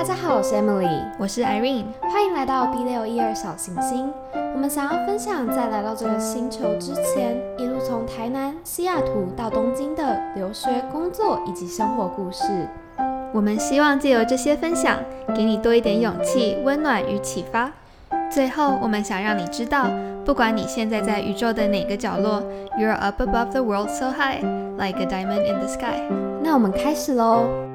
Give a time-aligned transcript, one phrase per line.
[0.00, 4.10] 大家好，我是 Emily，我是 Irene，欢迎来到 B 六一二小行星。
[4.54, 12.66] 我们想要分享在来到这个星球之前，一路从台南、西雅图到东京的留学、工作以及生活故事。
[13.34, 14.96] 我们希望借由这些分享，
[15.36, 17.70] 给你多一点勇气、温暖与启发。
[18.30, 19.86] 最后，我们想让你知道，
[20.24, 22.42] 不管你现在在宇宙的哪个角落
[22.78, 24.40] ，You're up above the world so high,
[24.78, 26.00] like a diamond in the sky。
[26.42, 27.69] 那我们开始喽。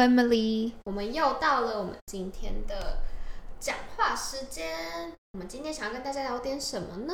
[0.00, 3.00] Hello Emily，我们又到了我们今天的
[3.58, 5.12] 讲话时间。
[5.34, 7.12] 我们今天想要跟大家聊点什么呢？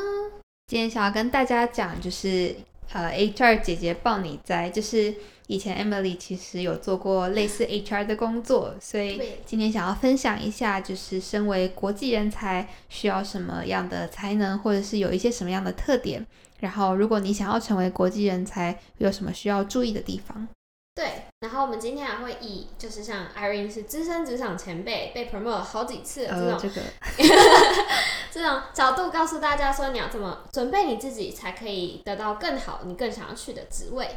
[0.68, 2.54] 今天想要跟大家讲，就是
[2.92, 5.12] 呃，HR 姐姐抱你在，就是
[5.48, 16.24] 以前 Emily 其实有做过类似 HR 的工作，所以对今天想要分享一下，就是身为国际人才需要什么样的才能，或者是有一些什么样的特点。
[16.60, 20.46] 然后，如果你想要成为国际人才，有什么需要注意的地方？
[20.94, 26.82] 对，然后我们今天还会以就是像 Irene 是资深职场前辈，被 promote 好几次的这呃，种、这个
[28.32, 34.08] 这种角度，告诉大家说你要怎么准备你自己，才可以得到更好你更想要去的职位。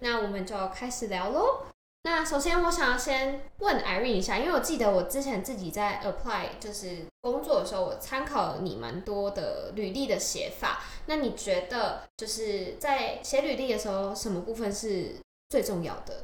[0.00, 1.62] 那我们就开始聊喽。
[2.04, 10.80] 那首先我想要先问 Irene 一下，因为我记得我之前自己在 apply 就是工作的时候，我参考了你蛮多的履历的写法。
[11.06, 15.16] 那你觉得就是在写履历的时候，什么部分是
[15.48, 16.22] 最重要的？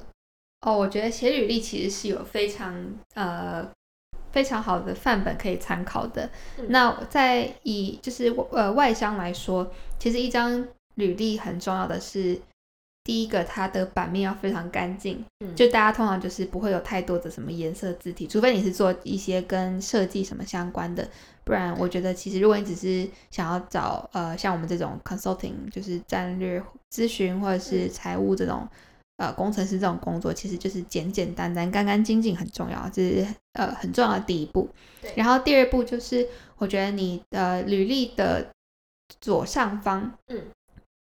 [0.64, 2.74] 哦，我觉得写履历其实是有非常
[3.12, 3.68] 呃
[4.32, 6.28] 非常好的范本可以参考的。
[6.58, 12.40] 嗯那在以就是呃外商来说，其实一张履历很重要的是，
[13.04, 21.06] 第一个它的版面要非常干净，嗯就大家通常就是不会有太多的什么颜色字体，除非你是做一些跟设计什么相关的，
[21.44, 28.66] 不然我觉得其实如果你只是想要找呃像我们这种 consulting 就是战略咨询或者是嗯财务这种。
[29.16, 34.68] 呃，工程师这种工作其实就是简简单单、干干净净很重要，这是呃很重要的第一步。
[35.00, 36.26] 对然后第二步就是，
[36.56, 38.50] 我觉得你的履历的
[39.20, 40.42] 左上方，嗯，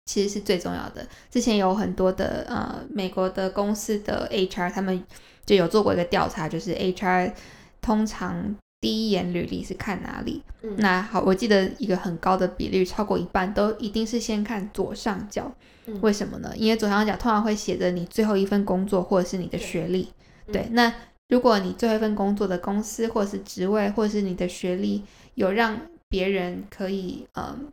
[0.05, 1.07] 其实是最重要的。
[1.31, 5.03] 之前有很多的呃美国的公司的 HR，他们
[5.43, 7.33] 就有做过一个调查，就是 HR
[7.81, 10.43] 通常第一眼履历是看哪里？
[10.61, 15.51] 嗯那好，我记得一个很高的比率，超过一半都一定是先看左上角。
[15.85, 16.53] 嗯为什么呢？
[16.55, 20.11] 因为左上角通常会写着你最后一份工作或者是你的学历。
[20.47, 20.93] 嗯对，那
[21.29, 25.03] 如果你最后一份工作的公司或者是职位或者是你的学历
[25.35, 25.79] 有让
[26.09, 27.71] 别人可以嗯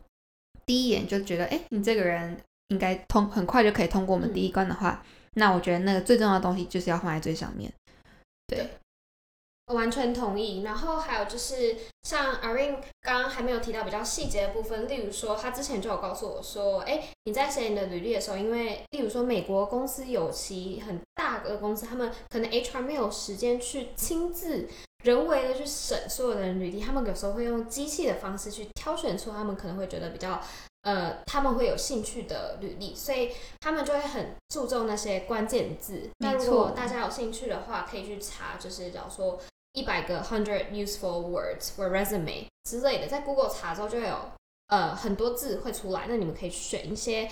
[0.65, 2.37] 第一眼就觉得，哎，你这个人
[2.69, 7.71] 应该通很快就可以通过我们嗯第一关的话，那我觉得那个最重要的东西就是要放在最上面。
[8.47, 8.65] 对，我
[9.73, 10.61] 完全同意。
[10.63, 24.67] 然后还有就是，像 Irene 刚刚还没有提到比较细节的部分，例如说，他之前就有告诉我说，哎，你在写你的履历的时候，因为例如说美国公司有其很大的公司，他们可能 HR 没有时间去亲自
[25.03, 30.41] 人为的去审所有的人履历，他们有时候会用机器的方式去挑选出他们可能会觉得比较。
[30.83, 36.09] 呃，他们会有兴趣的履历，所以他们就会很注重那些关键字。
[36.17, 39.39] 那如果大家有兴趣的话，可以去查，就是假如说
[39.73, 44.17] 一百个 hundred useful words for resume 之类的，在 Google 查之后就会有
[44.67, 47.29] 呃很多字会出来，那你们可以选一些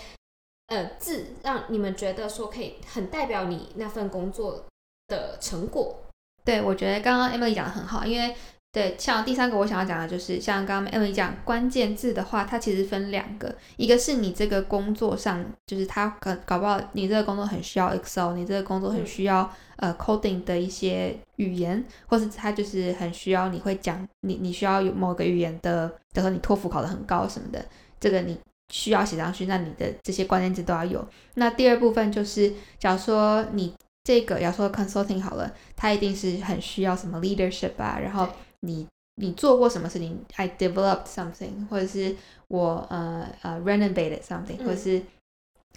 [0.67, 4.65] 呃字，让你们觉得说可以很代表你那份工作
[5.07, 5.99] 的成果。
[6.45, 8.35] 对，我觉得刚刚 Emily 讲的很好，因为
[8.71, 27.65] 对，像第三个我想要讲的就是，像刚刚 Emily 讲关键字的话，它其实分两个，一个是你这个工作上，就是它搞搞不好你这个工作很需要 Excel，你这个工作很嗯需要、呃 coding 的一些语言，或是它就是很需要你会讲，你你需要有某个语言的，比如说你托福考得很高什么的，
[27.99, 28.37] 这个你
[28.71, 31.07] 需要写上去，那你的这些关键字都要有。
[31.33, 38.29] 那第二部分就是，假如说你这个，要说 consulting 好了，它一定是很需要什么 leadership 啊，然后
[38.61, 42.15] 你你做过什么事情？I developed something，或者是
[42.47, 45.01] 我呃呃 renovated something，、嗯或者是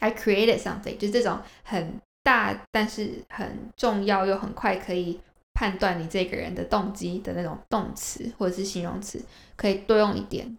[0.00, 5.20] I created something，就这种很大但是很重要又很快可以
[5.55, 9.20] 判断你这个人的动机的那种动词或者是形容词，
[9.56, 10.56] 可以多用一点，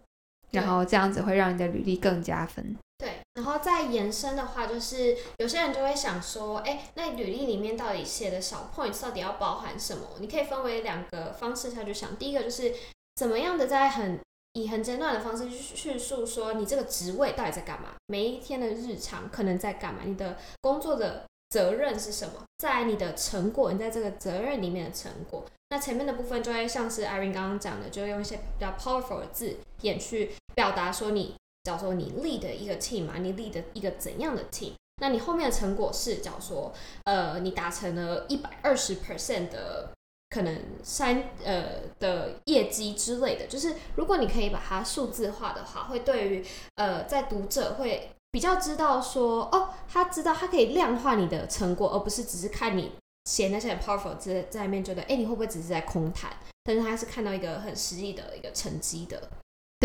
[0.50, 2.76] 然后这样子会让你的履历更加分。
[3.04, 10.06] 对，然后再延伸的话，就是有些人就会想说，哎，那履历里面到底写的小 points 到底要包含什么？
[10.20, 12.16] 你可以分为两个方式下去想。
[12.16, 12.72] 第一个就是
[13.16, 14.18] 怎么样的在很
[14.54, 25.44] 以很简短的方式去叙述说你这个职位到底在干嘛，每一天的日常可能在干嘛，你的工作的责任是什么，在你的成果，你在这个责任里面的成果。
[25.68, 34.72] 那前面的部分就会像是 Irene 刚刚讲的，就用一些比较 powerful 的字眼去表达说你，假如说你 lead 的一个 team 嘛，你 lead 的一个怎样的 team？
[35.02, 36.72] 那你后面的成果是，假如说，
[37.04, 39.90] 呃，你达成了一百二十 percent 的
[40.30, 46.46] 可能三呃的业绩之类的，就是如果你可以把它数字化的话，会对于
[46.76, 52.92] 呃在读者会比较知道说，哦，他知道他可以量化你的成果，而不是只是看你。
[53.24, 56.30] 写那些很 powerful 在在面，觉得哎，你会不会只是在空谈？
[56.62, 59.30] 但是他是看到一个很实际的一个成绩的。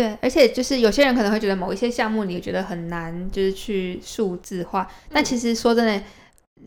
[0.00, 4.90] 对，而且就是有些人可能会觉得某一些项目你觉得很难，就是去数字化。
[5.12, 6.02] 但其实说真的，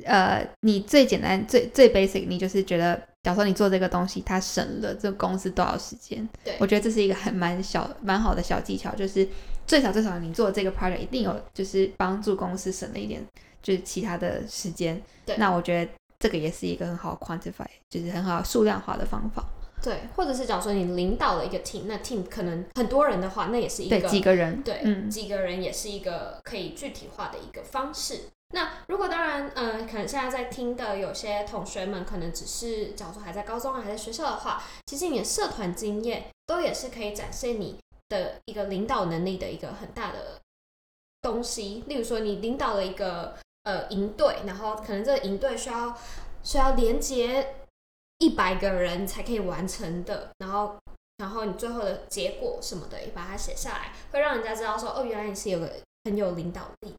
[0.06, 6.30] 呃，你最简单、最最 basic，你就是觉得，假如说你做这个东西，它省了这公司多少时间？
[6.44, 9.28] 对，我觉得这是一个很蛮小、蛮好的小技巧，就是
[9.66, 13.26] 最少最少你做这个 project 一定有就是帮助公司省了一点，
[13.64, 15.02] 就是其他的时间。
[15.26, 15.92] 对，那我觉得。
[16.20, 19.44] 这个也是一个很好 quantify，就是很好数量化的方法。
[19.84, 24.64] 对，或者是假如说你领导了一个 team，那 team 可能很多人的话，那也是一个几个人。
[24.64, 28.22] 对，几个人也是一个可以具体化的一个方式。
[28.56, 37.78] 那如果当然，呃，可能现在在听的有些同学们，可能只是假如说还在高中啊，还在学校的话，其实你的社团经验都也是可以展现你
[38.10, 40.40] 的一个领导能力的一个很大的
[41.22, 41.84] 东西。
[41.88, 43.36] 例如说，你领导了一个。
[43.66, 45.98] 呃，营队，然后可能这个营队需要
[46.44, 47.56] 需要连接
[48.24, 50.76] 一百个人才可以完成的，然后
[51.18, 55.70] 然后你最后的结果什么的，也把它写下来，会让人家知道说，哦，原来你是有个
[56.06, 56.94] 很有领导力。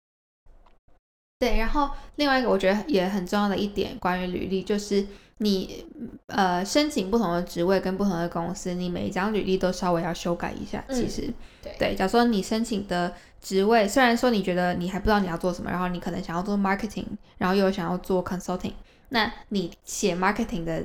[1.39, 5.07] 对，然后另外一个我觉得也很重要的一点，关于履历，就是
[5.39, 5.87] 你
[6.27, 10.85] 呃申请不同的职位跟不同的公司，你每一张履历都稍微要修改一下。
[10.91, 11.33] 其实，
[11.79, 13.15] 对，假如说你申请的。
[13.45, 17.05] 职位虽然说你觉得你还不知道你要做什么，然后你可能想要做 marketing，
[17.37, 18.73] 然后又想要做 consulting，
[19.11, 20.83] 那你写 marketing 的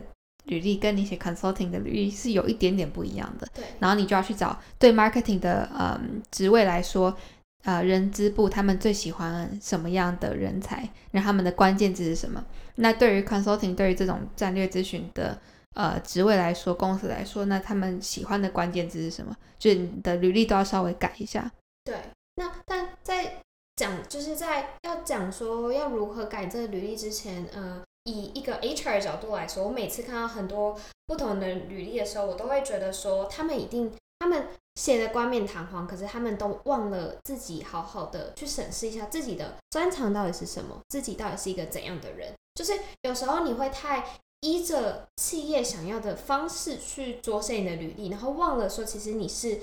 [0.49, 3.47] 履历跟你写 consulting 的履历是有一点点不一样的。
[3.55, 3.63] 对。
[3.79, 7.15] 然后你就要去找对 marketing 的嗯职位来说，
[7.63, 10.89] 呃，人资部他们最喜欢什么样的人才？
[11.11, 12.43] 那他们的关键字是什么？
[12.75, 15.39] 那对于 consulting，对于这种战略咨询的
[15.75, 19.35] 呃职位来说，公司来说，那他们喜欢的关键字是什么？
[19.57, 21.51] 就是你的履历都要稍微改一下。
[21.83, 21.95] 对。
[22.35, 23.41] 那但在
[23.75, 30.75] 讲就是在要讲说要如何改这个履历之前，呃，以一个 HR 的角度来说，我每次看到很多
[31.05, 42.33] 不同的履历的时候，我都会觉得说他们一定他们写的冠冕堂皇，可是他们都忘了自己好好的去审视一下自己的专长到底是什么，自己到底是一个怎样的人。
[42.55, 42.73] 就是
[43.03, 44.03] 有时候你会太
[44.41, 49.59] 依着企业想要的方式去着写你的履历，然后忘了说其实你是。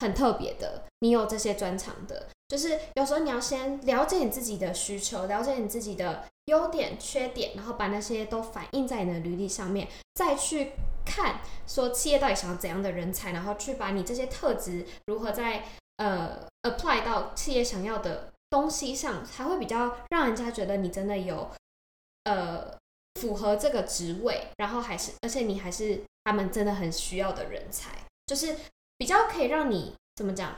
[0.00, 10.72] 很特别的，你有这些专长的，就是有时候你要先了解你自己的需求，了解你自己的优点、缺点，然后把那些都反映在你的履历上面，再去
[11.06, 15.64] 看说企业到底想要怎样的人才，然后去把你这些特质如何在
[15.96, 21.50] 呃 apply 到企业想要的东西上，才会比较让人家觉得你真的有
[22.24, 22.76] 呃
[23.20, 27.90] 符合这个职位，然后还是而且你还是他们真的很需要的人才，
[28.26, 28.54] 就是。
[28.98, 30.56] 比较可以让你怎么讲，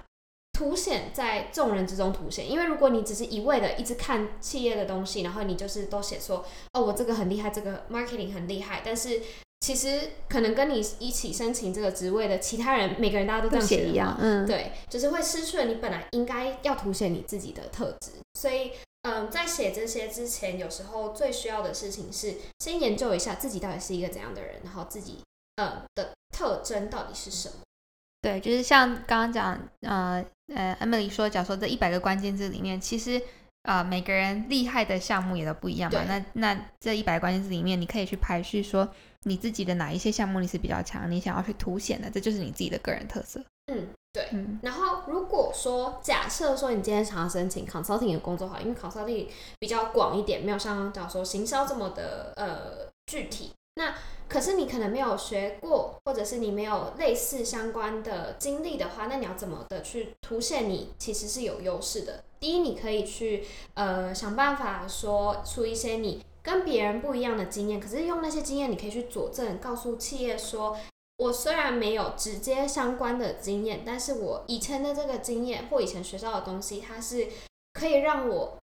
[0.53, 2.51] 凸显在众人之中凸显。
[2.51, 9.21] 因为如果你只是一味的一直看企业的东西，然后你就是都写说，哦，我这个很厉害，这个 marketing 很厉害，但是
[9.61, 18.13] 其实可能跟你一起申请这个职位的其他人，每个人大家都这样写一样，嗯，对，就是会失去了你本来应该要凸显你自己的特质。
[18.39, 18.73] 所以，
[19.03, 25.23] 嗯，在写这些之前，有时候最需要的事情是先研究一下自己到底是一个怎样的人，然后自己
[25.57, 27.55] 嗯的特征到底是什么。
[28.27, 33.23] 对，就是像刚刚讲，呃呃，Emily 说，假如说这一百个关键字里面，其实
[33.63, 36.03] 呃，每个人厉害的项目也都不一样嘛。
[36.09, 38.89] 那那这一百关键字里面，你可以去排序，说
[39.23, 43.41] 你自己的哪一些项目你是比较强，你想要去凸显的，这就是你自己的个人特色。
[43.73, 44.27] 嗯，对。
[44.33, 49.29] 嗯然后如果说假设说你今天想要申请 consulting 的工作哈，因为 consulting
[49.61, 53.53] 比较广一点，没有像假如说行销这么的呃具体。
[53.77, 53.95] 那
[54.29, 62.25] 可是你可能没有学过，或者是你没有类似相关的经历的话，那你要怎么的去凸显你其实是有优势的？
[62.41, 70.77] 第一，你可以去呃想办法说出一些你跟别人不一样的经验，可是用那些经验你可以去佐证，告诉企业说，
[71.19, 77.29] 我虽然没有直接相关的经验，但是我以前的这个经验或以前学到的东西，它是
[77.75, 78.57] 可以让我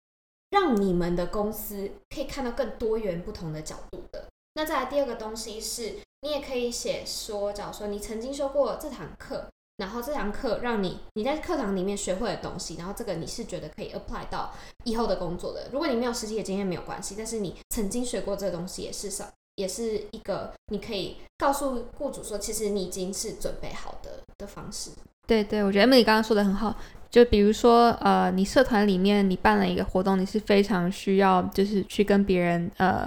[0.51, 4.22] 让你们的公司可以看到更多元不同的角度的。
[4.55, 9.47] 那再来第二个东西是，你也可以写说，假如说你曾经修过这堂课，
[9.79, 14.53] 然后这堂课让你你在课堂里面学会的东西，然后这个你是觉得可以 apply 到
[14.85, 15.69] 以后的工作的。
[15.73, 24.91] 如果你没有实际的经验没有关系，但是你曾经学过这个东西也是少，也是一个你可以告诉雇主说，其实你已经是准备好的的方式。
[25.27, 26.77] 对对，我觉得 Emily 刚刚说的很好。
[27.11, 33.07] 就比如说，呃，你社团里面你办了一个活动，你是非常需要就是去跟别人呃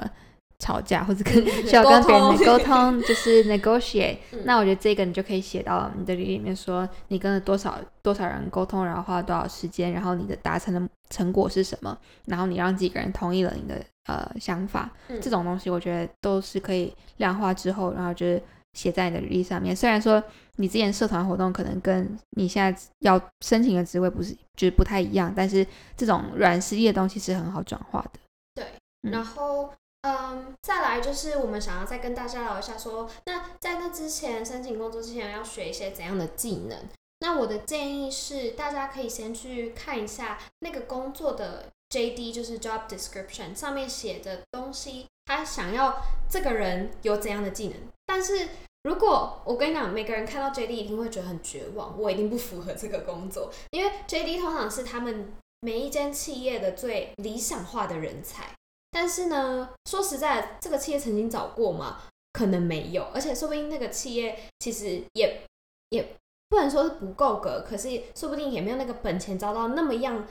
[0.65, 4.17] 吵架，或者跟需要跟别人沟通，就是 negotiate。
[4.45, 10.81] 那我觉得这个你就可以写到你的履历里面，说你跟了多少多少人沟通，然后花了多少时间，然后你的达成的
[11.11, 11.95] 成果是什么，
[12.25, 14.89] 然后你让几个人同意了你的呃想法，
[15.21, 18.41] 这种东西我觉得都是可以量化之后，然后就是。
[18.75, 19.73] 写在你的履历上面。
[19.73, 20.21] 虽然说
[20.57, 28.19] 你之前社团活动可能跟你现在要申请的职位不是就是不太一样，但是这种软实力的东西是很好转化的。
[28.53, 28.65] 对，
[29.09, 29.71] 然后
[30.05, 36.77] 嗯，再来就是我们想要再跟大家聊一下，说那在那之前申请工作之前要学一些怎样的技能？
[37.21, 45.97] 那我的建议是，大家可以先去看一下那个工作的 JD，就是 Job Description 上面写的东西，他想要
[46.29, 48.47] 这个人有怎样的技能，但是。
[48.85, 58.51] 如果我跟你讲，每个人看到 JD 一定会觉得很绝望，我一定不符合这个工作，因为 JD 通常是他们每一间企业的最理想化的人才。
[58.95, 62.03] 但是呢，说实在，这个企业曾经找过吗？
[62.31, 65.41] 可能没有，而且说不定那个企业其实也
[65.89, 66.15] 也
[66.47, 70.25] 不能说是不够格，可是说不定也没有那个本钱招到那么样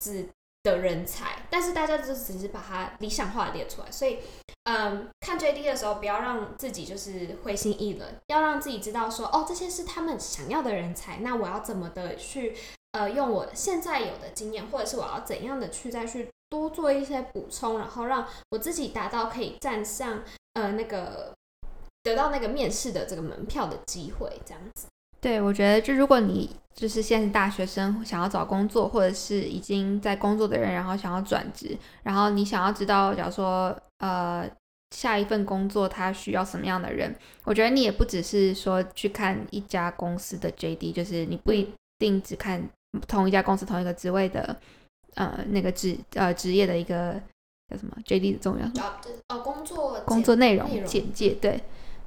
[0.00, 0.26] 子
[0.64, 1.46] 的人才。
[1.48, 4.18] 但是大家就只是把它理想化列出来，所以。
[4.64, 12.54] 嗯，看 JD 的时候，不要让自己就是灰心意冷，要让自己知道说，哦，这些是他们想要的人才，那我要怎么的去，
[12.92, 20.22] 呃，用我现在有的经验，或者是我要怎样的去再去多做一些补充，然后让我自己达到可以站上，
[20.54, 21.32] 呃，那个
[22.02, 24.86] 得到那个面试的这个门票的机会，这样子。
[25.20, 34.48] 对，我觉得就如果你就是现在大学生，想要找工作，或者是已经在工作的人，然后想要转职，然后你想要知道，假如说，呃。
[34.96, 37.14] 下一份工作他需要什么样的人？
[37.44, 42.66] 我觉得你也不只是说去看一家公司的 JD，就是你不一定只看
[43.06, 44.56] 同一家公司同一个职位的
[45.14, 47.20] 呃那个职呃职业的一个
[47.68, 48.66] 叫什么 JD 的重要
[49.28, 51.60] 哦工作工作内容简介对，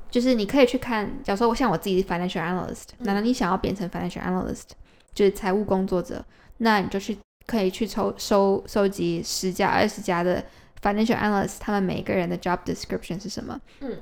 [0.10, 4.70] 就是你可以去看，假如说我像我自己 financial analyst，难道你想要变成 financial analyst，
[5.13, 6.25] 就是财务工作者，
[6.58, 10.43] 那你就去可以去抽收收集十家二十家的。
[10.84, 13.62] Financial analyst，他们每个人的 job description 是什么？
[13.81, 13.96] 嗯，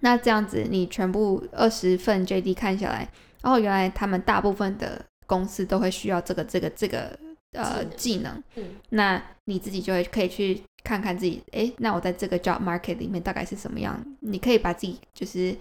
[0.00, 3.08] 那这样子你全部二十份 JD 看下来，
[3.40, 7.18] 然后原来他们大部分的公司都会需要这个、这个、这个
[7.52, 8.42] 呃技能。
[8.54, 14.02] 嗯，那你自己就会可以去看看自己，哎，那我在这个 job market 里面大概是什么样？
[14.20, 15.56] 你可以把自己就是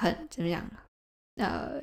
[0.00, 0.62] 很怎么样？
[1.36, 1.80] 呃，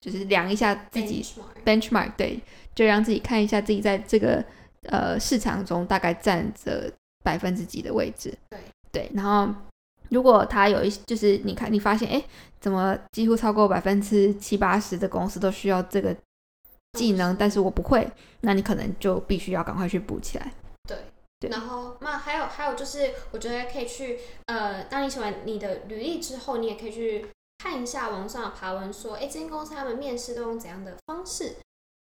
[0.00, 1.24] 就是量一下自己
[1.64, 2.40] benchmark，对，
[2.74, 4.44] 就让自己看一下自己在这个
[4.84, 6.92] 呃市场中大概占着。
[7.24, 8.32] 百分之几的位置？
[8.48, 8.58] 对
[8.90, 9.52] 对，然后
[10.08, 12.24] 如果他有一就是你看你发现哎，
[12.58, 16.16] 怎么几乎超过百分之七八十的公司都需要这个
[16.92, 20.52] 技能，但是我不会，那你可能就必须要赶快去补起来。
[20.88, 20.96] 对
[21.40, 27.26] 对，然后那还有还有就是，我觉得可以去呃，当你写完你的履历之后，你也可以去
[27.58, 31.56] 看一下网上的爬文，说哎，这间公司他们面试都用怎样的方式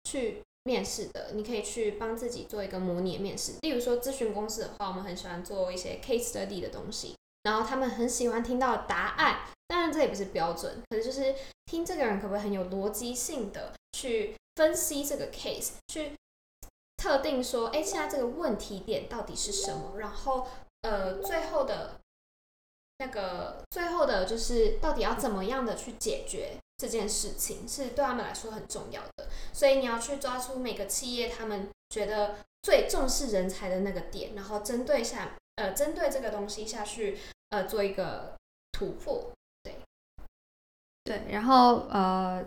[0.04, 0.42] 去。
[0.66, 3.52] 面试的，你可以去帮自己做一个模拟面试。
[3.60, 7.14] 例如说，咨询公司的话，我们很喜欢做一些 case study 的东西，
[7.44, 9.42] 然后他们很喜欢听到答案。
[9.68, 11.32] 当然，这也不是标准，可是就是
[11.66, 16.12] 听这个人可不可以很有逻辑性的去分析这个 case，去
[16.98, 19.98] 特定说，哎，现在这个问题点到底是什么？
[19.98, 20.46] 然后，
[20.82, 21.98] 呃，最后的
[22.98, 26.58] 那个最后的就是到底要怎么样的去解决？
[26.76, 38.36] 这件事情是对他们来说很重要的，所以你要去抓出每个企业他们觉得最重视人才的那个点，然后针对下呃针对这个东西下去呃做一个
[38.72, 39.76] 突破，对
[41.04, 42.44] 对，然后呃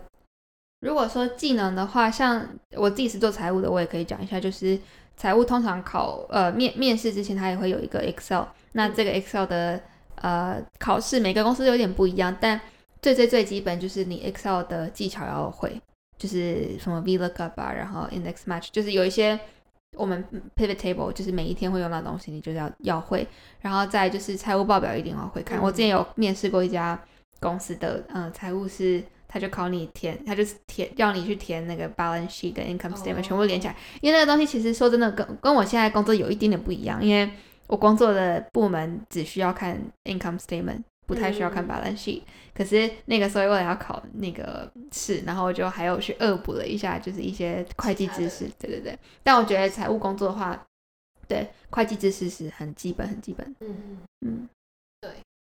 [0.80, 2.46] 如果说技能的话，像
[2.76, 4.78] 我自己是做财务的，我也可以讲一下，就是
[5.16, 9.80] 财务通常考呃面面试之前，他也会有一个 Excel，那这个 Excel 的
[10.16, 12.60] 呃考试每个公司有点不一样，但
[13.02, 15.80] 最最最基本就是你 Excel 的技巧要会，
[16.18, 19.38] 就是什么 VLOOKUP 啊，然后 Index Match，就是有一些
[19.96, 20.24] 我们
[20.56, 23.26] Pivot Table，就是每一天会用到东西，你就是要要会。
[23.60, 25.60] 然后再就是财务报表一定要会看。
[25.60, 26.98] 我之前有面试过一家
[27.38, 33.76] 公司的，嗯，财务是他就考你填，他就是填要你去填那个 Balance Sheet 跟 Income Statement 全部连起来。
[34.00, 37.30] 因为那个东西其实说真的跟跟我现在工作有一点点不一样，因为
[37.68, 40.82] 我工作的部门只需要看 Income Statement。
[41.06, 42.22] 不太需要看嗯 balance sheet。
[42.54, 48.48] 可是那个时候为了要考那个试，然后我就还有去恶补了一下，就是一些会计知识。
[48.60, 50.64] 对对对，但我觉得财务工作的话，
[51.26, 53.56] 对会计知识是很基本很基本。
[53.58, 54.48] 嗯嗯。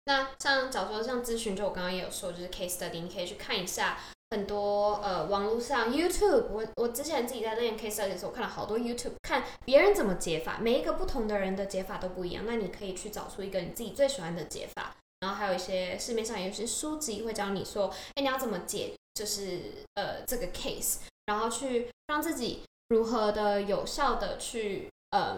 [0.05, 3.99] 那像假如说像咨询，就我刚刚也有说，就是 case study，你可以去看一下
[4.31, 14.97] 很多呃网络上 YouTube，我我之前自己在练 case study 的时候，我看了好多 YouTube，看别人怎么解法，每一个不同的人的解法都不一样，那你可以去找出一个你自己最喜欢的解法。
[15.21, 19.61] 然后还有一些市面上有些书籍会教你说，哎，你要怎么解，就是
[19.95, 25.37] 呃这个 case，然后去让自己如何的有效的去呃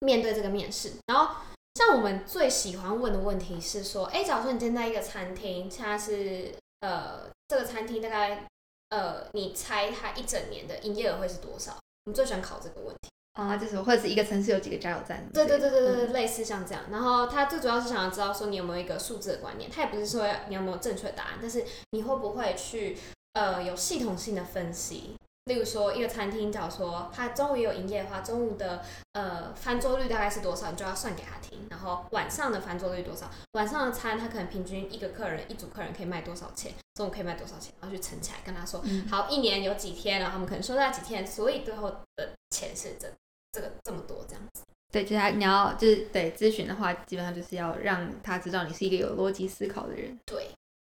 [0.00, 1.34] 面对这个面试，然后。
[1.74, 8.46] 像我们最喜欢问的问题是说，哎，假如说你今天在一个餐厅，现在是呃这个餐厅大概
[8.90, 11.72] 呃你猜它一整年的营业额会是多少？
[12.04, 13.10] 我们最喜欢考这个问题。
[13.32, 15.28] 啊，就是或者是一个城市有几个加油站？
[15.34, 16.84] 对对对对对类似像这样。
[16.92, 22.96] 然后他最主要是想要知道说你有没有一个数字的观念，他也不是说你有没有正确答案，但是你会不会去
[23.32, 25.16] 呃有系统性的分析。
[25.46, 28.82] 例如说，一个餐厅，假如说他中午也有营业的话，中午的
[29.12, 31.66] 呃翻桌率大概是多少，你就要算给他听。
[31.68, 43.06] 然后晚上的翻桌率多少，晚上的餐他可能平均一个客人一组客人可以卖多少钱，中午可以卖多少钱，然后去乘起来跟他说，嗯好，一年有几天，然后他们可能收到几天，所以最后的钱是这
[43.52, 44.62] 这个这么多这样子。
[44.90, 50.18] 对，就是他你要就是对咨询的话，基本上就是要让他知道你是一个有逻辑思考的人。
[50.24, 50.48] 对，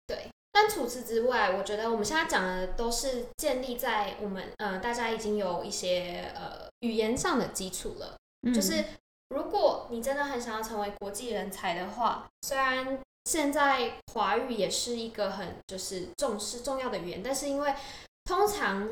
[0.07, 0.29] 对。
[0.55, 8.15] 但除此之外，我觉得我们现在讲的都是建立在我们呃大家已经有一些呃语言上的基础了。
[8.47, 8.85] 嗯就是
[9.31, 17.75] 如果你真的很想要成为国际人才的话，虽然现在华语也是一个很就是重视重要的语言，但是因为
[18.25, 18.89] 通常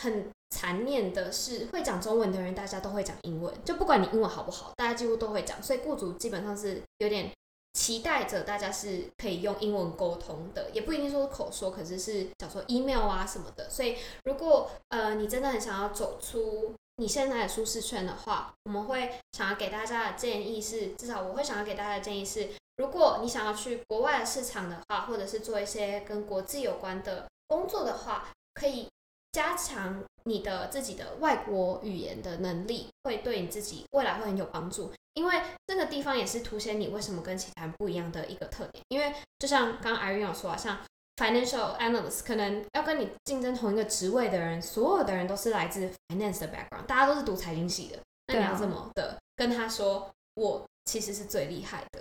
[0.00, 7.30] 很残念的是，会讲中文的人大家都会讲英文，就不管你英文好不好，大家几乎都会讲，所以雇主基本上是有点
[7.76, 13.68] 期待着大家是可以用英文沟通的，也不一定说是口说，可是是想说 email 啊什么的。
[13.68, 28.88] 所以如果呃你真的很想要走出你现在的舒适圈的话，我们会想要给大家的建议是，至少我会想要给大家的建议是，如果你想要去国外的市场的话，或者是做一些跟国际有关的工作的话，可以
[29.36, 34.90] 加强你的自己的外国语言的能力，会对你自己未来会很有帮助。
[35.12, 38.82] 因为这个地方也是凸显你为什么跟其他人不一样的一个特点。
[38.88, 40.78] 因为就像刚刚 Irene 有说啊，像
[41.16, 52.00] financial analyst 可能要跟你竞争同一个职位的人，所有的人都是来自 finance 的 background，大家都是读财经系的，那你要怎么的跟他说，我其实是最厉害的？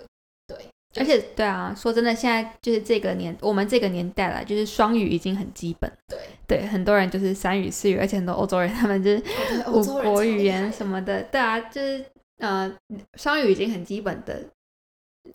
[0.95, 5.91] 对，而且对啊，说真的，现在就是这个年，我们这个年代了，就是双语已经很基本。
[6.07, 9.23] 对，对，很多人就是三语四语，而且很多欧洲人他们就是
[9.67, 12.05] 五国语言什么的，对啊，就是
[12.37, 12.73] 呃
[13.15, 14.41] 双语已经很基本的。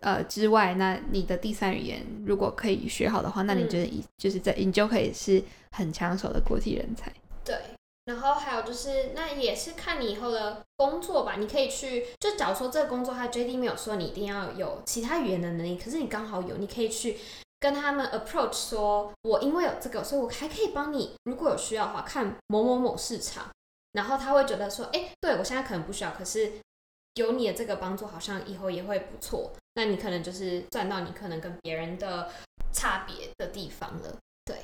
[0.03, 5.42] 呃，之外，那你的第三语言如果可以学好的话，那你嗯就是以、就是在你就可以是
[5.73, 7.12] 很抢手的国际人才。
[7.44, 7.57] 对，
[8.11, 11.37] 然后还有就是，那也是看你以后的工作吧。
[11.38, 17.20] 你可以去，就假如说这个工作它 JD 没有说你一定要有其他语言的能力，可是你刚好有，你可以去
[17.61, 23.49] 跟他们 approach 说，我因为有这个，所以我还可以帮你，如果有需要的话，看某某某市场。
[23.92, 26.51] 然后他会觉得说，哎，对我现在可能不需要，可是
[27.14, 29.53] 有你的这个帮助，好像以后也会不错。
[29.75, 32.29] 那你可能就是赚到你可能跟别人的
[32.73, 34.16] 差别的地方了。
[34.44, 34.57] 对。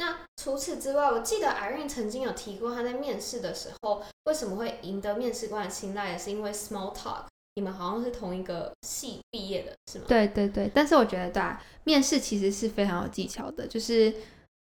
[0.00, 7.24] 那除此之外，我记得 Irene 曾经有提过，她在面试的时候为什么会赢得面试官的青睐，也是因为 small talk。
[7.56, 10.06] 你们好像是同一个系毕业的，是吗？
[10.08, 14.10] 对对对，但是我觉得对啊，面试其实是非常有技巧的，就是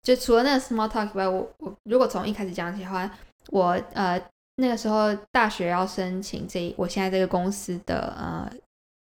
[0.03, 3.09] 就除了那个 small talk 以外，我我如果从一开始讲起的话，
[3.51, 4.21] 我呃
[4.57, 8.51] 那个时候大学要申请这我现在这个公司的呃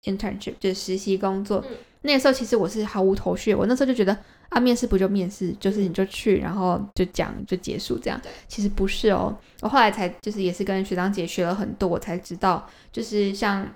[0.07, 1.77] internship 就是实习工作，嗯。
[2.03, 4.17] 那个时候其实我是毫无头绪，我那时候就觉得
[4.49, 13.69] 啊面试不就面试，就是你就去然后就讲就结束这样，其实不是哦，我后来才就是也是跟学长姐学了很多，我才知道就是像。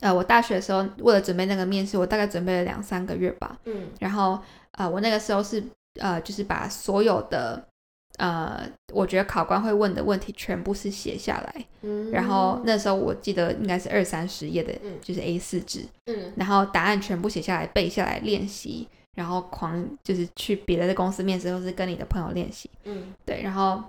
[0.00, 3.56] 呃，我大学的时候为了准备那个面试，我大概准备了两三个月吧。
[3.66, 3.86] 嗯。
[4.00, 4.36] 然后
[4.72, 5.62] 呃，我那个时候是
[6.00, 7.64] 呃，就是把所有的
[8.18, 11.64] 呃，我觉得考官会问的问题全部是写下来。
[11.82, 22.70] 嗯，然后那时候我记得应该是二三十页的，嗯就是 A 四纸，嗯然后答案全部写下来，背下来练习，然后狂就是去别的公司面试，或是跟你的朋友练习。
[22.84, 23.82] 嗯对，然后。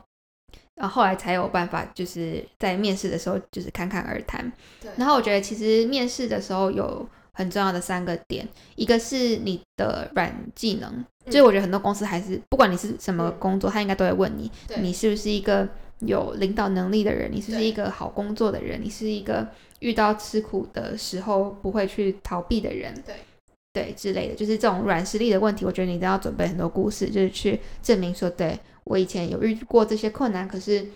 [0.75, 4.51] 然后后来才有办法，就是在面试的时候，就是侃侃而谈。
[4.81, 14.49] 对，然后我觉得其实面试的时候有很重要的三个点，一个是你的软技能，就是我觉得很多公司还是不管你是什么嗯工作，他应该都会问你，
[14.81, 15.69] 你是不是一个
[15.99, 19.47] 有领导能力的人，你是不是一个好工作的人，你是一个
[19.81, 22.91] 遇到吃苦的时候不会去逃避的人。
[23.05, 23.13] 对。
[23.75, 30.87] 对之类的，就是这种软实力的问题，我觉得你一定要准备很多故事，就是去证明说，对我以前有遇过这些困难，可是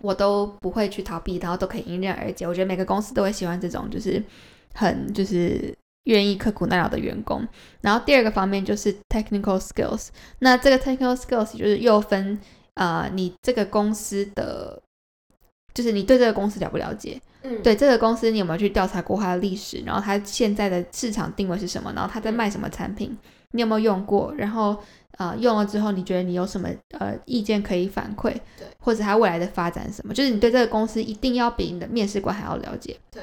[0.00, 2.46] 我都不会去逃避，然后都可以迎刃而解。
[2.46, 4.24] 我觉得每个公司都会喜欢这种，就是
[4.74, 7.46] 很就是愿意刻苦耐劳的员工。
[7.80, 12.38] 然后第二个方面就是 technical skills，那这个 technical skills 就是又分
[12.74, 14.80] 呃你这个公司的，
[15.74, 17.20] 就是你对这个公司了不了解。
[17.42, 19.82] 嗯，对这个公司，你有没有去调查过它的历史？
[19.86, 21.90] 然后它现在的市场定位是什么？
[21.94, 23.16] 然后它在卖什么产品？
[23.52, 24.30] 你有没有用过？
[24.36, 24.76] 然后
[25.16, 28.30] 呃，用了之后，你觉得你有什么呃意见可以反馈？
[28.58, 30.12] 对，或者它未来的发展什么？
[30.12, 32.98] 就是你对这个公司一定要比你的面试官还要了解。
[33.10, 33.22] 对，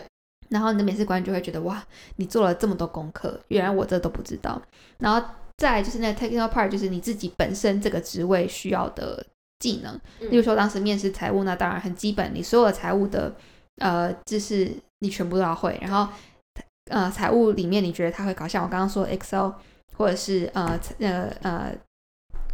[0.49, 1.83] 然后你的面试官就会觉得哇，
[2.17, 4.61] 你做了这么多功课，原来我这都不知道。
[4.99, 9.25] 然后再来就是那 technical part，就是你自己本身这个职位需要的
[9.59, 9.93] 技能。
[10.19, 13.35] 嗯例如说，当时面试财务，那当然很基本，你所有的财务的
[13.77, 15.77] 呃知识你全部都要会。
[15.81, 16.11] 然后
[16.89, 19.51] 呃，财务里面你觉得他会搞，像我刚刚说 Excel
[19.97, 21.75] 或者是呃呃呃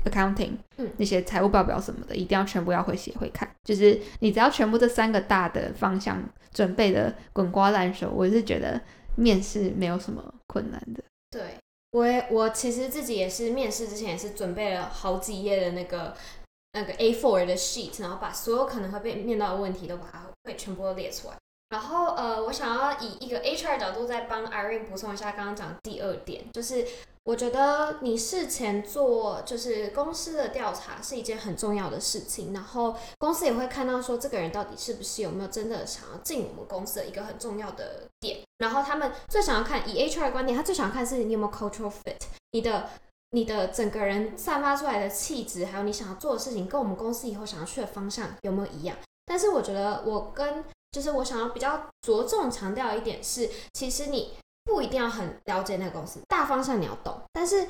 [0.06, 3.50] accounting，嗯那些财务报表什么的，一定要全部要会写会看。
[3.64, 8.82] 就是你只要全部这三个大的方向准备的滚瓜烂熟，我是觉得
[9.16, 11.04] 面试没有什么困难的。
[11.30, 11.56] 对，
[11.92, 16.16] 我也我其实自己也是面试之前也是准备了好几页的那个
[16.74, 21.36] 那个 A4 的 sheet，然后把所有可能会被面到的问题都把它会全部都列出来。
[21.70, 26.86] 然后呃，我想要以一个 HR 角度再帮 Irene 补充一下刚刚讲第二点，就是
[27.26, 42.20] 我觉得你事前做就是公司的调查是一件很重要的事情，然后公司也会看到说这个人到底是不是有没有真的想要进我们公司的一个很重要的点，然后他们最想要看以 HR 的观点，他最想要看是你有没有 cultural fit，
[42.52, 42.90] 你的
[43.32, 48.98] 你的整个人散发出来的气质，还有你想要做的事情，跟我们公司以后想要去的方向有没有一样。
[49.26, 54.34] 但是我觉得我跟就是我想要比较着重强调一点是，其实你
[54.64, 57.68] 不一定要很了解那个公司，大方向你要懂，但是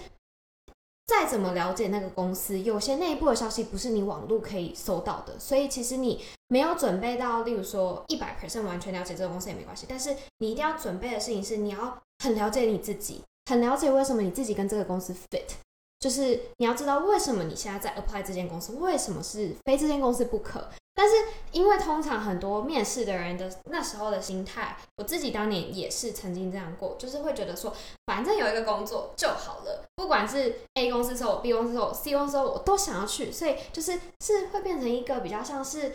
[1.05, 15.55] 再怎么了解那个公司，有些内部的消息不是你网络可以搜到的，所以其实你没有准备到，例如说一百 percent 完全了解这个公司也没关系，但是你一定要准备的事情是，你要很了解你自己，很了解为什么你自己跟这个公司 fit。
[16.03, 20.67] 就是你要知道为什么你现在在 apply 这间公司，为什么是非这间公司不可。
[20.93, 21.15] 但是
[21.53, 27.73] 因为通常很多面试的人的那时候的心态，我自己当年也是曾经这样过，就是会觉得说，
[28.05, 35.93] 反正有一个工作就好了，不管是 A 公司收我，B 公司收我，C 公司收我，我都想要去，所以就是是会变成一个比较像是。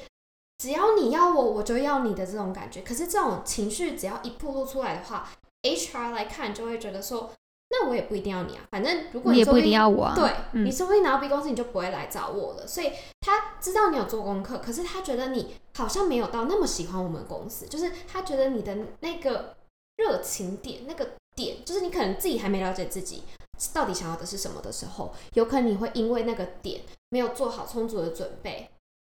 [0.57, 2.81] 只要你要我，我就要你的这种感觉。
[2.81, 5.31] 可是这种情绪只要一暴露出来的话
[5.62, 7.31] ，HR 来看就会觉得说，
[7.71, 10.15] 那我也不一定要你啊，反正如果说你也不一定要我啊。
[10.15, 12.67] 对，嗯你说不定拿到 B 公司，你就不会来找我了。
[12.67, 19.55] 所以他知道你有做功课，可是他觉得你好像没有到那么喜欢我们公司，就是他觉得你的那个
[19.97, 23.23] 热情点、那个点，就是你可能自己还没了解自己
[23.75, 28.71] 到底想要的是什么的时候，有可能你会因为那个点没有做好充足的准备，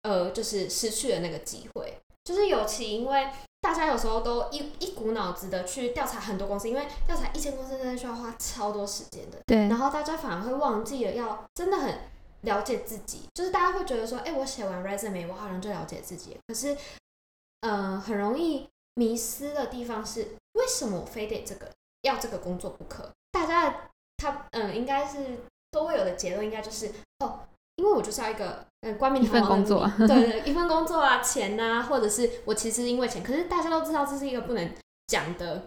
[0.02, 1.94] 呃，就是失去了那个机会。
[2.24, 3.28] 就是尤其因为
[3.60, 9.38] 大家有时候都一一股脑子的去调查很多公司，因为调查一千公司真的需要花超多时间的。
[9.46, 12.00] 对然后大家反而会忘记了要真的很
[12.42, 16.38] 了解自己，就是大家会觉得说，哎、我写完 resume，我好像就了解自己。
[16.48, 16.76] 可是，
[17.60, 20.22] 呃，很容易迷失的地方是，
[20.54, 21.70] 为什么我非得这个
[22.02, 23.10] 要这个工作不可？
[23.30, 23.76] 大家的
[24.16, 25.18] 他嗯，应该是
[25.70, 27.40] 都会有的结论，应该就是哦。
[27.80, 34.70] 因为我就是要一个嗯冠冕一份堂皇的工作名对 对，一份工作啊，钱呐、或者是我其实因为钱，可是大家都知道这是一个不能
[35.06, 35.62] 讲的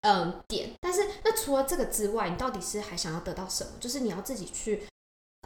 [0.00, 0.70] 嗯点。
[0.80, 3.72] 但是那除了这个之外，你到底是还想要得到什么？
[3.78, 4.86] 就是你要自己去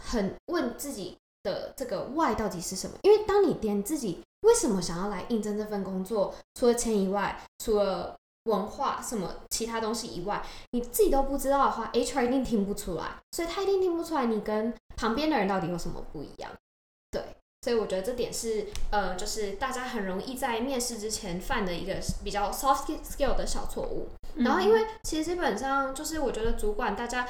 [0.01, 2.97] 很问自己的这个 why 到底是什么？
[3.03, 16.51] 因为当你连自己为什么想要来应征这份工作，除了钱以外，除了文化什么其他东西以外，你自己都不知道的话，HR 一定听不出来，所以他一定听不出来你跟旁边的人到底有什么不一样。
[17.11, 17.23] 对，
[17.63, 24.09] 所以我觉得这点是呃，就是大家很容易在面试之前犯的一个比较 soft skill 的小错误。
[24.35, 27.29] 嗯然后因为其实基本上就是我觉得主管大家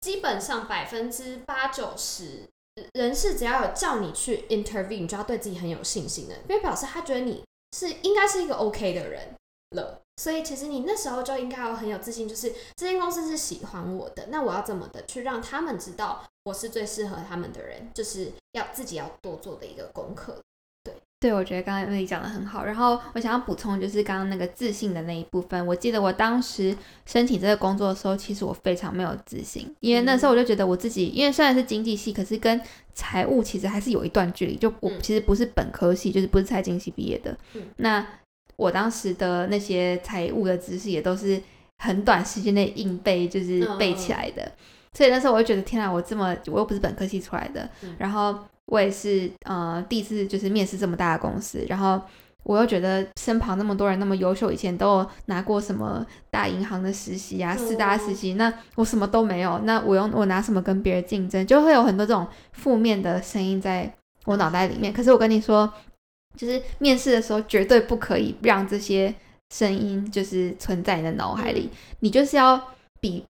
[0.00, 2.48] 基本上百分之八九十
[2.94, 7.44] 人事只要有叫你去 interview，你就要对自己很有信心的，因为表示他觉得你
[7.76, 9.34] 是应该是一个 OK 的人
[9.72, 10.00] 了。
[10.18, 20.38] 所以其实你那时候就应该要很有自信，就是这间公司是喜欢我的，那我要怎么的去让他们知道我是最适合他们的人，就是要自己要多做的一个功课。
[21.18, 22.64] 对，我觉得刚刚你讲的很好。
[22.64, 25.64] 然后我想要补充，就是刚刚那个自信的那一部分。
[25.64, 32.60] 我记得我当时申请这个工作的时候，其实我非常没有自信，因为那时候我就觉得我自己，因为虽然是经济系，可是跟
[32.92, 34.56] 财务其实还是有一段距离。
[34.56, 37.38] 就我嗯其实不是本科系，就是不是财经系毕业的。
[37.54, 38.04] 嗯那
[38.62, 41.40] 我当时的那些财务的知识也都是
[41.78, 44.52] 很短时间内硬背就是背起来的。
[44.94, 52.00] 所以那时候我就觉得天啊，我这么我又不是本科系出来的，然后我也是呃第一次就是面试这么大的公司，然后
[52.42, 61.46] 我又觉得身旁那么多人那么优秀，以前都有拿过什么大银行的实习啊，四大实习，那我什么都没有，那我用我拿什么跟别人竞争？
[61.46, 63.90] 就会有很多这种负面的声音在
[64.26, 64.92] 我脑袋里面。
[64.92, 65.72] 可是我跟你说，
[66.36, 69.14] 就是面试的时候绝对不可以让这些
[69.54, 71.68] 声音就是存在你的脑海里，
[72.00, 72.62] 你就是要
[73.00, 73.24] 比。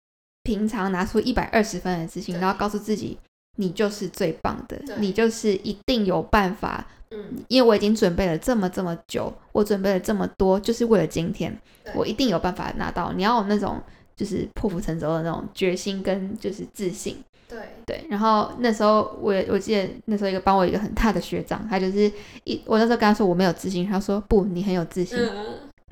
[0.45, 3.17] 平常拿出一百二十分的自信，然后告诉自己，
[3.59, 6.85] 你就是最棒的，你就是一定有办法。
[7.13, 11.57] 嗯，因为我已经准备了这么这么久，我准备了这么多，就是为了今天，
[11.95, 13.13] 我一定有办法拿到。
[13.13, 13.81] 你要有那种
[14.17, 17.23] 就是破釜沉舟的那种决心跟就是自信。
[17.53, 18.07] 对对。
[18.09, 22.11] 然后那时候我我记得那时候一个帮我一个很大的学长，他就是
[22.45, 25.19] 一我那时候跟他说我没有自信，他说不，你很有自信。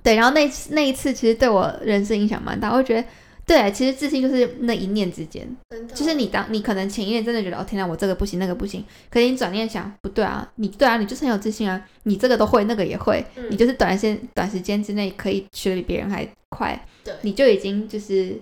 [0.02, 3.06] 对，然后那那一次其实对我人生影响蛮大，我觉得。
[3.46, 5.44] 对，其实自信就是那一念之间，
[5.92, 18.38] 就是你当你可能前一念真的觉得哦天哪，我这个不行那个不行，可是你转念想不对啊，你对啊，你就是很有自信啊，你这个都会那个也会，你就是短时间短时间之内可以学的比别人还快，对，你就已经就是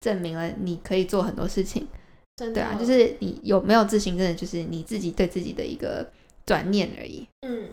[0.00, 1.86] 证明了你可以做很多事情，
[2.36, 6.10] 对啊，就是你有没有自信，真的就是你自己对自己的一个
[6.44, 7.28] 转念而已。
[7.46, 7.68] 嗯，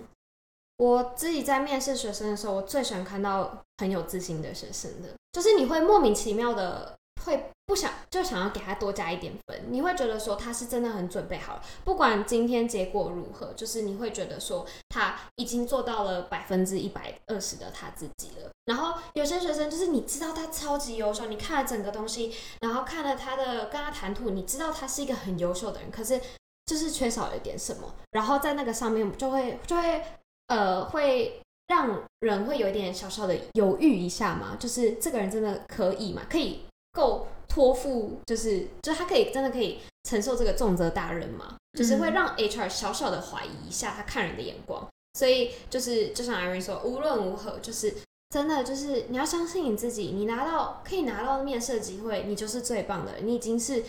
[0.77, 5.09] 我自己在面试学生的时候，我最喜欢看到很有自信的学生的。
[5.31, 6.97] 就是你会莫名其妙的
[7.29, 18.49] 会不想就想要给他多加一点分，你会觉得说他是真的很准备好了，不管今天结果如何，就是你会觉得说他已经做到了百分之一百二十的他自己了。
[18.65, 26.19] 然后有些学生就是你知道他超级优秀，你看了整个东西，然后看了他的跟他谈吐，你知道他是一个很优秀的人，可是
[26.65, 30.03] 就是缺少了一点什么，然后在那个上面就会就会
[30.47, 31.39] 呃会。
[31.69, 36.23] 让人会有一点小小的犹豫一下嘛，就是这个人真的可以吗？
[36.27, 36.61] 可以
[36.91, 41.55] 够托付，就是就他可以真的可以承受这个重责大任吗？
[41.77, 44.87] 就是会让 HR 小小的怀疑一下他看人的眼光。
[45.13, 47.93] 所以就是就像 Irene 说，无论如何，就是
[48.29, 53.83] 真的就是你要相信你自己，你拿到可以拿到面试的机会，你就是最棒的，你已经是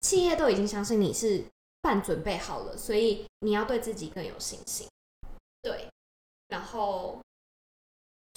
[0.00, 1.44] 企业都已经相信你是
[1.82, 4.86] 半准备好了，所以你要对自己更有信心。
[5.62, 5.88] 对。
[6.48, 7.20] 然后，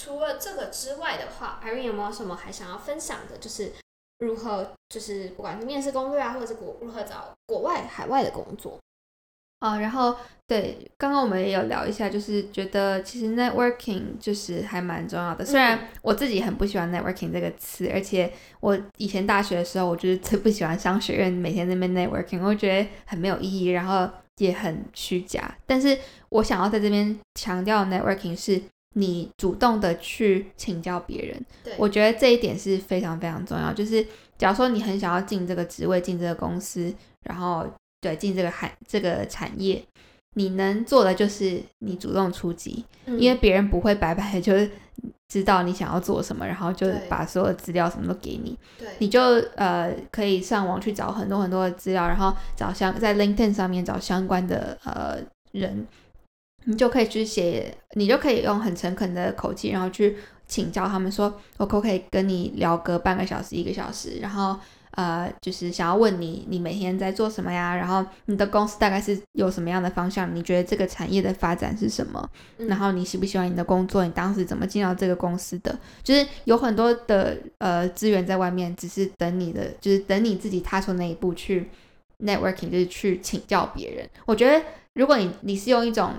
[0.02, 3.38] 除了这个之外的话，Irene 有没有什么还想要分享的？
[3.38, 3.72] 就是
[4.18, 8.80] 如何，就是不管是面试攻略啊，或者是国如何找国外、海外的工作
[9.60, 9.78] 啊。
[9.78, 10.16] 然后，
[10.48, 15.46] 对，刚刚我们也有聊一下，就是觉得其实 networking 就是还蛮重要的。
[15.46, 23.68] 虽然我自己很不喜欢 networking 这个词，而且我以前大学的时候，我就是最不喜欢商学院每天那边 networking，我觉得很没有意义。
[23.68, 24.10] 然后。
[24.38, 25.96] 也很虚假，但是
[26.30, 28.60] 我想要在这边强调，networking 是
[28.93, 31.45] 你主动的去请教别人。
[31.63, 33.73] 对，我觉得这一点是非常非常重要。
[33.73, 34.06] 就是
[34.38, 36.93] 假如说你很想要进这个职位，进这个公司，
[37.25, 37.65] 然后
[37.99, 39.84] 对进这个行这个产业，
[40.36, 44.69] 你能做的就是你主动出击，因为别人不会白白就是。
[45.30, 48.60] 知道你想要做什么，然后就把所有的资料什么都给你，
[48.99, 49.21] 你就
[49.56, 55.17] 呃可以上网去找很多很多的资料，然后找相在 LinkedIn 上面找相关的呃
[55.54, 55.88] 人，
[56.65, 64.58] 你就可以去写，你就可以用很诚恳的口气，然后去请教他们说，我可不可以跟你聊个半个小时一个小时，然后。
[64.95, 67.74] 呃，就是想要问你，你每天在做什么呀？
[67.74, 70.36] 然后你的公司大概是有什么样的方向？
[70.36, 72.30] 你觉得这个产业的发展是什么？
[72.58, 74.04] 然后你喜不喜欢你的工作？
[74.04, 75.80] 你当时怎么进到这个公司的？
[76.04, 81.69] 就是有很多的呃资源在外面，只是等你的，就是等你自己踏出那一步去
[82.19, 84.06] networking，就是去请教别人。
[84.26, 84.62] 我觉得
[84.95, 86.13] 如果你你是用一种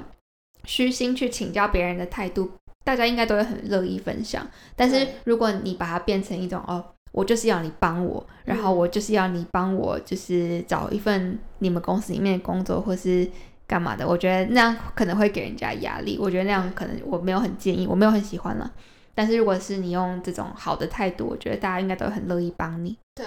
[0.65, 2.51] 虚心去请教别人的态度，
[2.85, 4.47] 大家应该都会很乐意分享。
[4.77, 6.85] 但是如果你把它变成一种哦。
[7.15, 13.29] 我就是要你帮我，然后我就是要你帮我，就是找一份你们公司里面的工作，或是
[13.67, 14.09] 干嘛的。
[14.09, 16.17] 我觉得那样可能会给人家压力。
[16.19, 18.73] 我觉得那样可能我没有很建议，我没有很喜欢了。
[19.15, 22.97] 但是如果是你用这种好的态度，我觉得大家应该都很乐意帮你。
[23.15, 23.27] 对，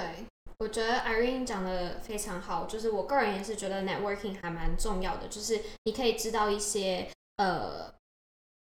[0.58, 7.94] 我觉得 Irene 讲的非常好，就是我个人也是觉得 networking 还蛮重要的，就是你可以知道一些呃。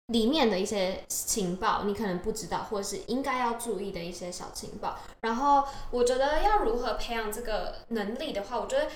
[0.10, 5.00] 里面的一些情报，你可能不知道，或者是应该要注意的一些小情报。
[5.22, 8.88] 然后，我觉得要如何培养这个能力的话，我觉得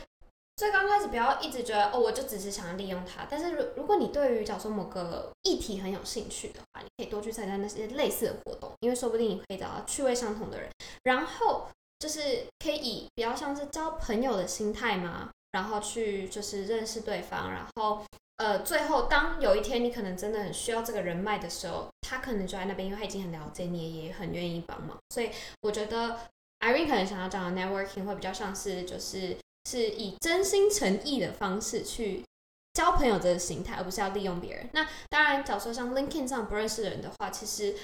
[0.58, 3.26] 最刚开始不要一直觉得哦，我就只是想要利用它。
[3.28, 10.70] 但是，如如果你对于假如说某个议题很有兴趣的话，你可以多去参加那些类似的活动，因为说不定你可以找到趣味相同的人。
[11.06, 18.04] 然后，就是可以以比较像是交朋友的心态嘛，然后去就是认识对方，然后。
[18.40, 24.98] 呃，最后当有一天你可能真的很需要这个人脉的时候，他可能就在那边，因为他已经很了解你，也很愿意帮忙。
[25.14, 25.30] 所以
[25.62, 26.18] 我觉得
[26.62, 29.38] Irene 可能想要讲的 networking 会比较像是就是
[29.70, 32.24] 是以真心诚意的方式去
[32.74, 34.70] 交朋友这个心态，而不是要利用别人。
[34.72, 37.76] 那当然，假如说像 LinkedIn 上不认识的人的话，其实。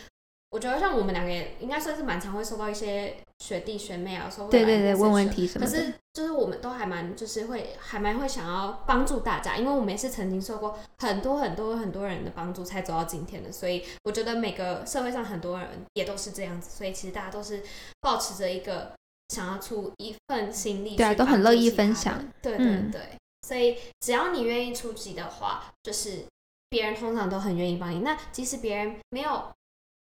[0.56, 5.70] 我觉得像我们两个也应该算是蛮常会收到一些学弟学妹啊，说对对对问问题什么的。
[5.70, 17.62] 可是就是我们都还蛮就是会还蛮会想要帮助大家，因为我们也是曾经受过很多很多很多人的帮助才走到今天的，所以我觉得每个社会上很多人也都是这样子，所以其实大家都是
[18.00, 18.94] 保持着一个
[19.28, 23.02] 想要出一份心力，对啊，都很乐意分享，对对对。
[23.46, 26.24] 所以只要你愿意出击的话，就是
[26.70, 28.00] 别人通常都很愿意帮你。
[28.00, 29.52] 那即使别人没有。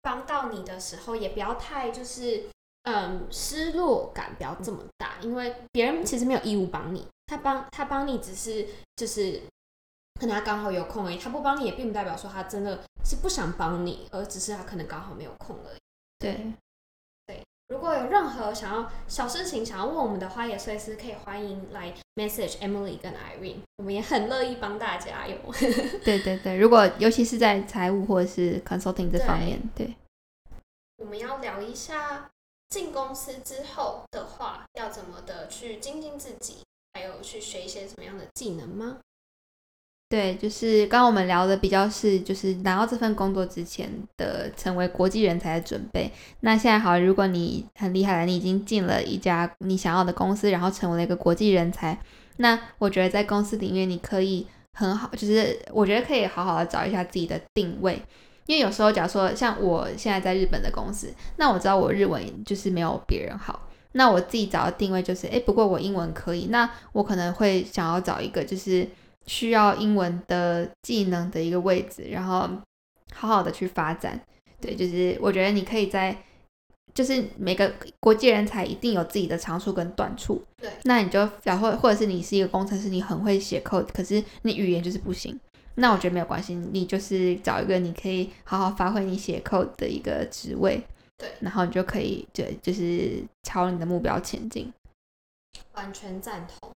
[0.09, 2.49] 帮到你的时候，也不要太就是，
[2.81, 9.39] 嗯，失落感不要这么大，因为别人其实没有义务帮你，他帮他帮你只是就是，
[10.19, 15.79] 可能他刚好有空而已，他不帮你也并不代表说他真的是不想帮你，而只是他可能刚好没有空而已。
[16.17, 16.53] 对。
[17.69, 25.37] 如果有任何想要小事情想要问我们的话，也随时可以欢迎来 message Emily 跟 Irene，我们也很乐意帮大家哟。
[26.03, 29.95] 对对对，如果尤其是在财务或者是 consulting 这方面，对。
[30.97, 32.31] 我们要聊一下
[32.69, 38.97] 进公司之后的话，要怎么的去精进自己，还有去学一些什么样的技能吗？
[40.09, 46.11] 对，就是刚刚我们聊的比较是，就是拿到这份工作之前的成为国际人才的准备。
[46.39, 51.95] 那现在好，如果你很厉害了，你已经进了一家你想要的公司，然后成为了一个国际人才，
[52.37, 58.01] 那我觉得在公司里面你可以很好，就是我觉得可以好好的找一下自己的定位。
[58.47, 68.87] 因为有时候，假如说像我现在在日本的公司，那我知道我日文就是没有别人好，那我自己找的定位就是，哎，不过我英文可以，那我可能会想要找一个就是。
[69.29, 72.49] 需要英文的技能的一个位置，然后
[73.13, 74.19] 好好的去发展。
[74.59, 76.17] 对，就是我觉得你可以在，
[76.95, 80.43] 就是每个国际人才一定有自己的长处跟短处。
[80.57, 85.39] 对，那你就然后或者是你是一个工程师，你很会写 code，可是你语言就是不行。
[85.75, 90.83] 那我觉得没有关系，你就是找一个你可以好好发挥你写 code 的一个职位。
[91.17, 94.73] 对，然后你就可以对，就是朝你的目标前进。
[95.75, 96.71] 完全赞同。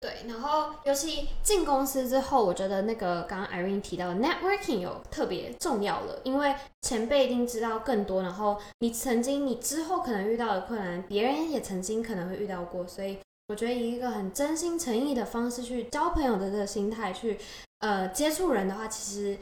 [0.00, 17.38] 对，然后尤其进公司之后，我觉得那个刚刚 Irene 提到的 networking 有特别重要了，因为前辈一定知道更多，然后你曾经你之后可能遇到的困难，别人也曾经可能会遇到过，所以我觉得以一个很真心诚意的方式去交朋友的这个心态去
[17.80, 19.38] 呃接触人的话，其实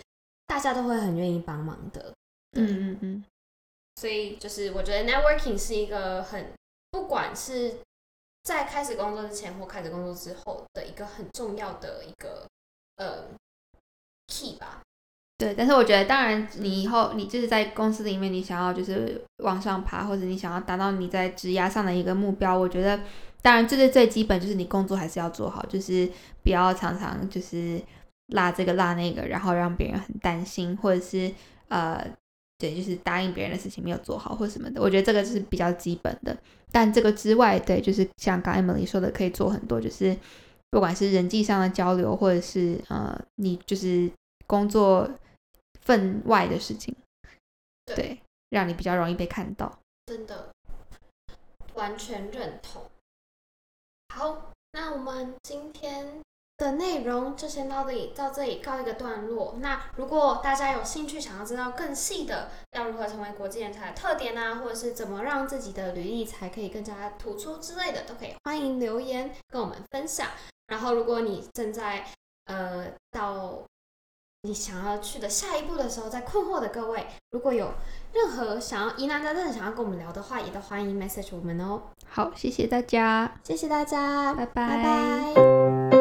[0.49, 2.13] 大家都会很愿意帮忙的。
[2.57, 3.25] 嗯嗯嗯。
[3.95, 6.53] 所以就是我觉得 networking 是一个很
[6.91, 7.77] 不管是。
[8.49, 12.47] 在开始工作之前或开始工作之后的一个很重要的一个
[12.97, 13.25] 呃
[14.27, 14.81] key 吧。
[15.37, 22.99] 对，但是我觉得，当然你以后你就是在公司里面，你想要就是往上爬，或者你想要达到你在职涯上的一个目标，我觉得
[23.43, 26.11] 当然这是最基本，就是你工作还是要做好，就是
[26.43, 27.81] 不要常常就是
[28.29, 31.33] 拉这个拉那个，然后让别人很担心，或者是
[31.69, 32.05] 呃。
[32.59, 36.37] 对，就是答应别人的事情没有做好或什么的，我觉得这个是比较基本的。
[36.73, 40.17] 但这个之外，对，就是像刚 Emily 说的，可以做很多，就是
[40.71, 44.11] 不管是人际上的交流，或者是呃，你就是
[44.49, 45.09] 工作
[45.81, 46.95] 分外的事情，
[47.87, 49.79] 对，让你比较容易被看到。
[50.07, 50.49] 真的，
[51.75, 52.83] 完全认同。
[54.13, 56.21] 好，那我们今天。
[56.59, 59.55] 的内容就先到这里，到这里告一个段落。
[59.61, 70.27] 那如果大家有兴趣想要知道更细的，要如何成为国际人才的特点啊，或者是怎么让自己的履历才可以更加突出之类的，都可以欢迎留言跟我们分享。
[70.67, 72.05] 然后，如果你正在
[72.47, 73.63] 呃到
[74.43, 77.73] 你想要去的下一步的时候，在困惑的各位，如果有
[78.13, 81.83] 任何想要疑难杂症想要跟我们聊的话，也都欢迎 message 我们哦。
[82.05, 85.98] 好，谢谢大家，谢谢大家，拜拜，拜拜。